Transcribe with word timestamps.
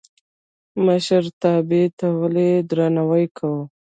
مشرتابه 0.85 1.81
ته 1.99 2.07
ولې 2.21 2.49
درناوی 2.69 3.25
کوو؟ 3.37 3.61